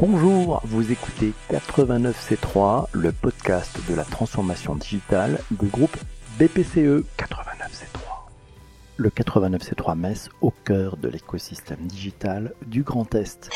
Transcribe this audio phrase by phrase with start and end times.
[0.00, 5.94] Bonjour, vous écoutez 89C3, le podcast de la transformation digitale du groupe
[6.38, 8.00] BPCE 89C3.
[8.96, 13.50] Le 89C3 Metz au cœur de l'écosystème digital du Grand Est.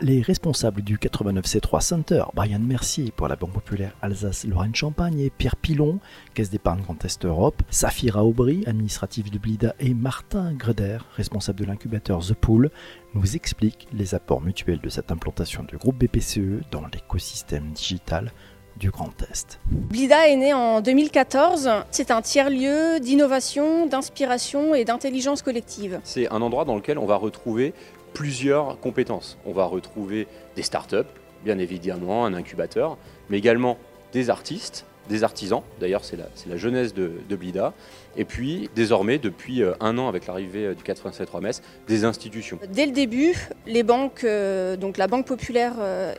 [0.00, 0.06] 89C3.
[0.06, 5.98] Les responsables du 89C3 Center, Brian Mercier pour la Banque Populaire Alsace-Lorraine-Champagne et Pierre Pilon,
[6.34, 11.64] Caisse d'épargne Grand Est Europe, Safira Aubry, administrative de Blida et Martin Greder, responsable de
[11.66, 12.70] l'incubateur The Pool,
[13.14, 18.32] nous expliquent les apports mutuels de cette implantation du groupe BPCE dans l'écosystème digital
[18.76, 19.60] du Grand Est.
[19.66, 21.68] Blida est né en 2014.
[21.90, 26.00] C'est un tiers-lieu d'innovation, d'inspiration et d'intelligence collective.
[26.02, 27.74] C'est un endroit dans lequel on va retrouver
[28.12, 29.38] plusieurs compétences.
[29.46, 30.96] On va retrouver des startups,
[31.44, 33.78] bien évidemment, un incubateur, mais également
[34.12, 37.74] des artistes, des artisans, d'ailleurs c'est la, la, jeunesse de, Blida,
[38.16, 42.58] et puis désormais, depuis euh, un an avec l'arrivée euh, du 87.3 Metz, des institutions.
[42.68, 43.34] Dès le début,
[43.66, 45.74] les banques, euh, donc la Banque Populaire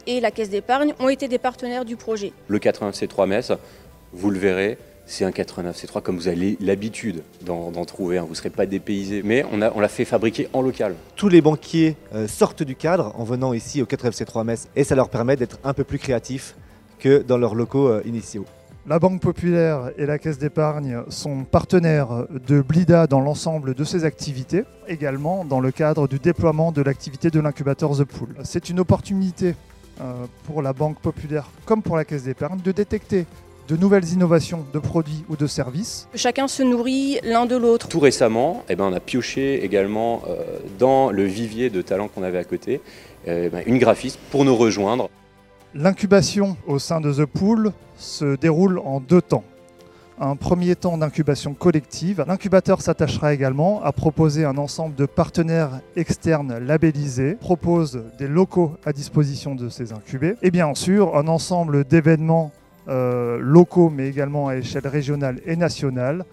[0.08, 2.34] et la Caisse d'épargne, ont été des partenaires du projet.
[2.48, 3.52] Le 87.3 Metz,
[4.14, 8.34] vous le verrez, c'est un 89 C3 comme vous avez l'habitude d'en trouver, vous ne
[8.34, 10.96] serez pas dépaysé, mais on l'a on fait fabriquer en local.
[11.16, 14.84] Tous les banquiers euh, sortent du cadre en venant ici au 89 C3 Metz et
[14.84, 16.56] ça leur permet d'être un peu plus créatifs
[17.00, 18.46] que dans leurs locaux euh, initiaux.
[18.88, 24.06] La Banque Populaire et la Caisse d'épargne sont partenaires de Blida dans l'ensemble de ses
[24.06, 28.30] activités, également dans le cadre du déploiement de l'activité de l'incubateur The Pool.
[28.44, 29.54] C'est une opportunité
[30.02, 33.28] euh, pour la Banque Populaire comme pour la Caisse d'épargne de détecter
[33.72, 36.10] de nouvelles innovations de produits ou de services.
[36.14, 37.88] Chacun se nourrit l'un de l'autre.
[37.88, 40.44] Tout récemment, eh ben, on a pioché également euh,
[40.78, 42.82] dans le vivier de talents qu'on avait à côté
[43.26, 45.10] eh ben, une graphiste pour nous rejoindre.
[45.74, 49.46] L'incubation au sein de The Pool se déroule en deux temps.
[50.20, 52.26] Un premier temps d'incubation collective.
[52.28, 58.92] L'incubateur s'attachera également à proposer un ensemble de partenaires externes labellisés, propose des locaux à
[58.92, 62.52] disposition de ces incubés, et bien sûr un ensemble d'événements
[62.88, 66.26] locaux, mais également à échelle régionale et nationale.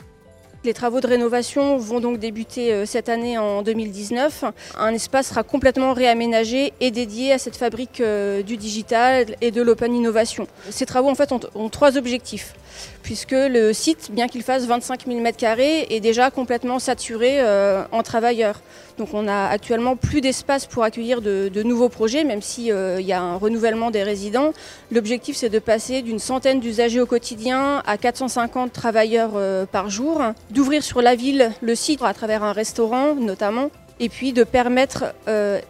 [0.65, 4.45] Les travaux de rénovation vont donc débuter euh, cette année en 2019.
[4.77, 9.63] Un espace sera complètement réaménagé et dédié à cette fabrique euh, du digital et de
[9.63, 10.49] l'open innovation.
[10.71, 12.55] Ces travaux en fait ont trois objectifs
[13.03, 18.03] puisque le site, bien qu'il fasse 25 000 m2, est déjà complètement saturé euh, en
[18.03, 18.61] travailleurs.
[18.99, 23.21] Donc on a actuellement plus d'espace pour accueillir de, nouveaux projets, même s'il y a
[23.21, 24.53] un renouvellement des résidents.
[24.91, 29.33] L'objectif, c'est de passer d'une centaine d'usagers au quotidien à 450 travailleurs
[29.69, 30.21] par jour,
[30.51, 33.71] d'ouvrir sur la ville le site à travers un restaurant notamment,
[34.01, 35.13] et puis de permettre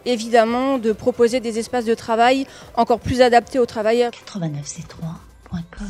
[0.05, 2.45] évidemment de proposer des espaces de travail
[2.75, 4.11] encore plus adaptés aux travailleurs.
[4.11, 5.87] 89 C3.com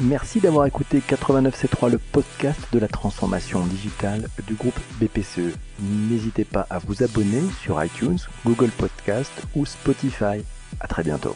[0.00, 5.54] Merci d'avoir écouté 89C3, le podcast de la transformation digitale du groupe BPCE.
[5.80, 10.44] N'hésitez pas à vous abonner sur iTunes, Google Podcast ou Spotify.
[10.80, 11.34] À très bientôt.